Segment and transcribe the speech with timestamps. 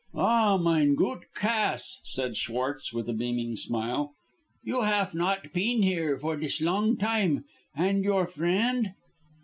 [0.15, 4.15] "Ah, mine goot Cass," said Schwartz, with a beaming smile,
[4.63, 7.45] "you haf not peen here for dis long time.
[7.75, 8.93] And your frend?"